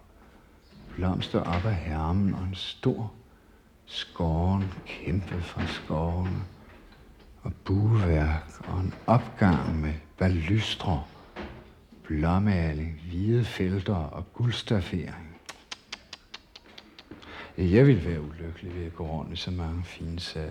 [0.96, 3.12] Blomster op af hermen og en stor
[3.86, 6.44] skåren kæmpe fra skårene.
[7.42, 11.04] Og bueværk og en opgang med balystre,
[12.02, 15.36] blåmaling, hvide felter og guldstaffering.
[17.58, 20.50] Jeg ville være ulykkelig ved at gå rundt i så mange fine sager.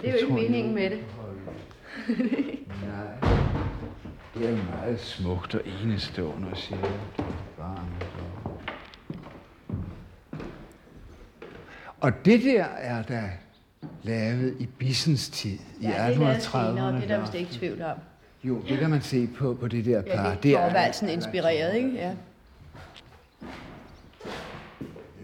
[0.00, 1.04] Det er jo ikke meningen med det.
[2.82, 3.30] Nej.
[4.34, 6.80] Det er meget smukt og enestående at sige.
[6.80, 8.42] Det er varmt og...
[12.02, 13.30] Og det der er da
[14.02, 16.40] lavet i Bissens tid, i Ja, det lavet 1830'erne.
[16.50, 17.96] senere, det er der vist ikke tvivl om.
[18.44, 20.28] Jo, det kan man se på, på det der par.
[20.30, 21.92] Ja, det er Thorvaldsen inspireret, ikke?
[21.94, 22.14] Ja.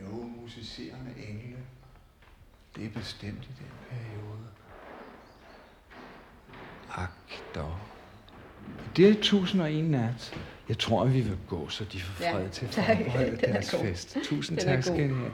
[0.01, 1.57] Jo, musicerende engle.
[2.77, 4.39] Det er bestemt i den periode.
[6.95, 7.11] Ak
[7.55, 7.75] dog.
[8.97, 10.35] Det er 1001 nat.
[10.69, 13.45] Jeg tror, at vi vil gå, så de får Ja, fred til at forberede Den
[13.45, 13.81] er deres god.
[13.81, 14.17] fest.
[14.25, 14.97] Tusind tak skal.
[15.11, 15.31] I have.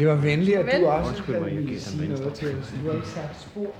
[0.00, 2.48] Det var venligt, at du også Undskyld mig, jeg den sige noget venstre.
[2.48, 2.74] til os.
[2.82, 3.66] Du har ikke sagt spor.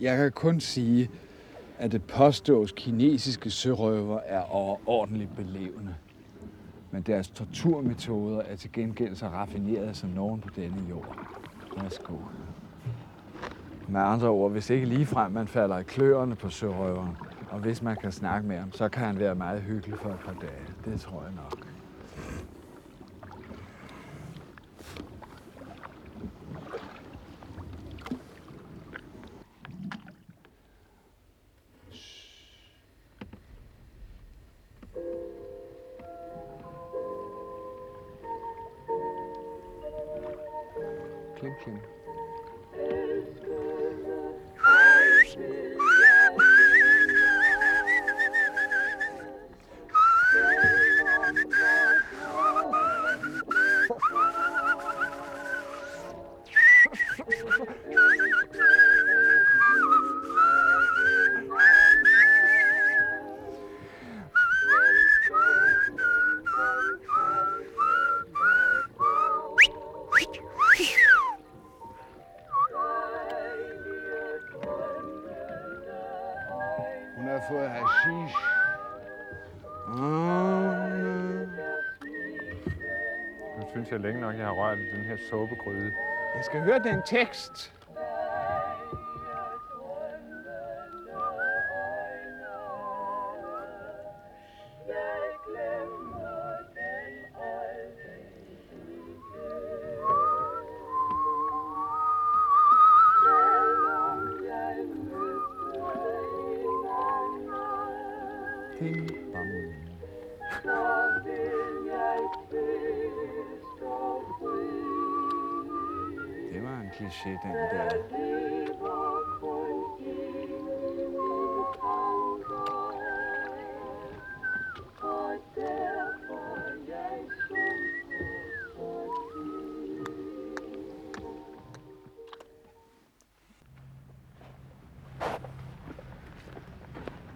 [0.00, 1.10] Jeg kan kun sige,
[1.78, 5.94] at det påstås kinesiske sørøver er overordentligt belevende.
[6.90, 11.18] Men deres torturmetoder er til gengæld så raffinerede som nogen på denne jord.
[11.82, 12.14] Værsgo.
[13.88, 17.16] Med andre ord, hvis ikke ligefrem man falder i kløerne på sørøveren,
[17.52, 20.20] og hvis man kan snakke med ham, så kan han være meget hyggelig for et
[20.20, 20.74] par dage.
[20.84, 21.71] Det tror jeg nok.
[83.92, 85.92] Til længe nok, jeg har rørt i den her såbegryde.
[86.34, 87.72] Jeg skal høre den tekst.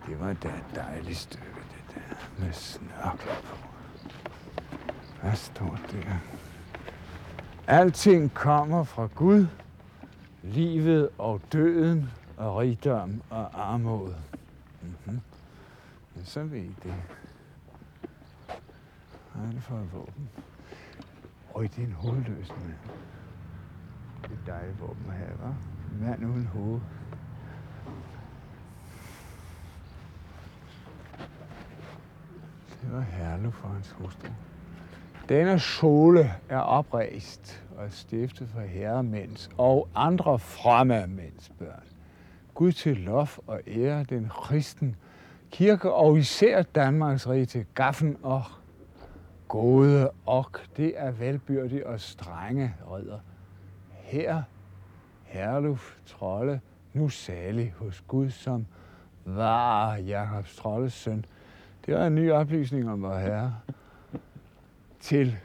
[0.06, 3.56] Det var da et dejligt stykke, det der, med snørkler på.
[5.22, 6.18] Hvad står der?
[7.66, 9.46] Alting kommer fra Gud,
[10.42, 14.14] livet og døden og rigdom og armod.
[14.82, 15.20] Mm-hmm.
[16.16, 16.94] Ja, så ved I det.
[19.34, 20.28] Hvad er det for et våben?
[21.54, 22.74] Øj, det er en hovedløs mand.
[24.22, 25.94] Det er et dejligt våben at have, hva'?
[25.94, 26.80] En mand uden hoved.
[32.96, 34.28] Det var for hans hustru.
[35.28, 41.82] Denne skole er oprejst og stiftet for herremænds og andre fremme mænds børn.
[42.54, 44.96] Gud til lov og ære den kristen
[45.50, 48.42] kirke og især Danmarks rige til gaffen og
[49.48, 53.18] gode og det er velbyrdige og strenge ridder.
[53.92, 54.42] Her,
[55.24, 56.60] Herluf Trolle,
[56.92, 58.66] nu salig hos Gud, som
[59.24, 61.24] var Jakobs Trolles søn.
[61.86, 63.54] Det var en ny oplysning om vor herre.
[65.00, 65.36] Til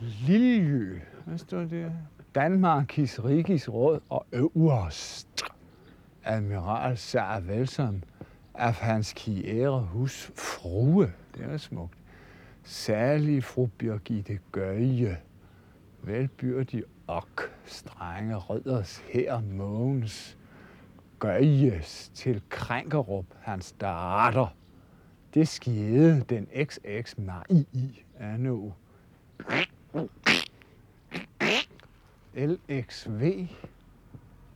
[0.00, 1.02] Lilje.
[1.24, 1.92] hvad står det?
[2.34, 5.42] Danmarkis Rigis Råd og øverst
[6.24, 8.02] admiral Sar Velsom
[8.54, 11.12] af hans kiære hus frue.
[11.34, 11.98] Det er smukt.
[12.62, 15.18] Særlig fru Birgitte Gøje,
[16.02, 17.26] velbyrdig og
[17.64, 20.38] strenge rødders her Mogens
[21.18, 24.54] Gøjes til Krænkerup, hans datter.
[25.34, 28.70] Det skede den XX Marie i anno
[32.34, 33.48] LXV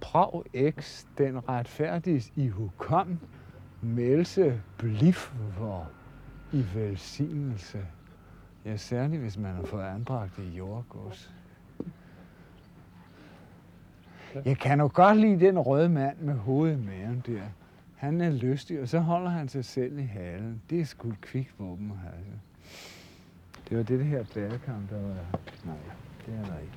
[0.00, 0.42] Prag
[0.80, 3.18] X, den retfærdiges i hukom,
[3.82, 5.86] Melse blif Blifver
[6.52, 7.86] i velsignelse.
[8.64, 11.34] Ja, særligt hvis man har fået anbragt i jordgods.
[14.44, 17.42] Jeg kan jo godt lide den røde mand med hovedet i maven der.
[17.94, 20.62] Han er lystig, og så holder han sig selv i halen.
[20.70, 22.14] Det er sgu et kvikt våben at have.
[23.68, 25.14] Det var det, det her bærekamp, der var...
[25.64, 25.76] Nej,
[26.26, 26.72] det er der ikke.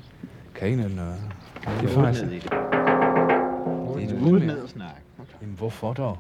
[0.56, 1.34] Kan ikke noget.
[1.82, 2.24] Det er faktisk...
[2.24, 2.44] det.
[2.44, 4.48] Det er et Ud udmærket.
[4.48, 5.02] ned og snak.
[5.42, 6.18] Jamen, hvorfor dog?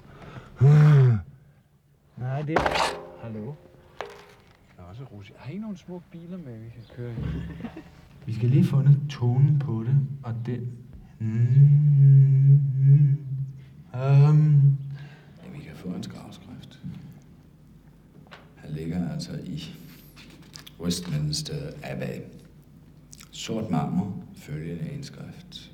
[2.17, 3.23] Nej, det er...
[3.23, 3.45] Hallo?
[4.77, 5.33] Der er også Russi.
[5.37, 7.15] Har I nogle små biler med, vi kan køre i?
[8.25, 10.71] Vi skal lige fundet tonen på det, og den...
[11.19, 13.17] Mm,
[13.93, 14.77] Um,
[15.87, 16.79] på hans gravskrift.
[18.55, 19.63] Han ligger altså i
[20.79, 22.21] Westminster Abbey.
[23.31, 25.71] Sort marmor, følgende indskrift.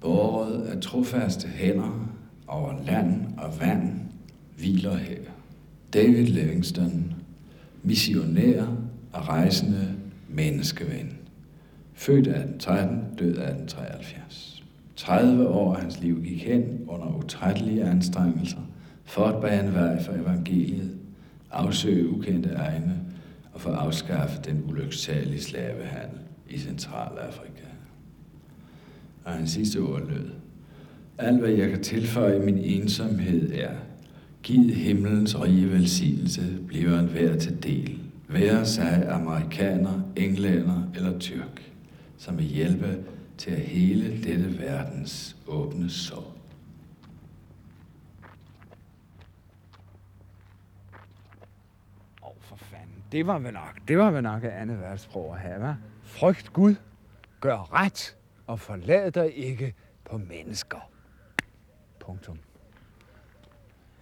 [0.00, 2.08] Båret af trofaste hænder
[2.46, 4.00] over land og vand
[4.56, 5.20] hviler her.
[5.92, 7.14] David Livingston,
[7.82, 8.62] missionær
[9.12, 9.94] og rejsende
[10.28, 11.18] menneskeven.
[11.94, 14.57] Født 1813, død 1873.
[14.98, 18.58] 30 år af hans liv gik hen under utrættelige anstrengelser
[19.04, 20.90] for at bane vej for evangeliet,
[21.50, 23.00] afsøge ukendte egne
[23.52, 26.18] og for at afskaffe den ulyksalige slavehandel
[26.50, 27.64] i Centralafrika.
[29.24, 30.30] Og hans sidste ord lød,
[31.18, 33.74] alt hvad jeg kan tilføje min ensomhed er,
[34.42, 41.72] giv himlens rige velsignelse bliver en hver til del, være sig amerikaner, englænder eller tyrk,
[42.16, 42.98] som vil hjælpe
[43.38, 46.34] til at hele dette verdens åbne sår.
[52.22, 53.04] Åh, oh, for fanden.
[53.12, 55.74] Det var vel nok, det var vel nok et andet verdenssprog at have, hva'?
[56.02, 56.74] Frygt Gud,
[57.40, 58.16] gør ret,
[58.46, 59.74] og forlad dig ikke
[60.04, 60.90] på mennesker.
[62.00, 62.38] Punktum.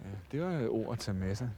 [0.01, 1.49] Ja, det var et ord at tage med sig.